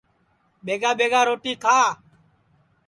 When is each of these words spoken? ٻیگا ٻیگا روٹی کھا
ٻیگا 0.65 0.91
ٻیگا 0.97 1.21
روٹی 1.27 1.53
کھا 1.63 1.79